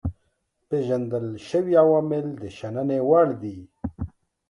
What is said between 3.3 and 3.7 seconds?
دي.